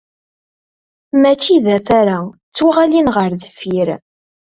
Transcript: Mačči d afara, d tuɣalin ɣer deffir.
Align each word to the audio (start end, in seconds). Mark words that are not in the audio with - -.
Mačči 1.21 1.55
d 1.63 1.65
afara, 1.77 2.17
d 2.27 2.31
tuɣalin 2.55 3.07
ɣer 3.15 3.31
deffir. 3.41 3.89